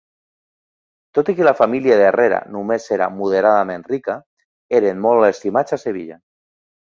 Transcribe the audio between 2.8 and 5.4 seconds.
era moderadament rica, eren molt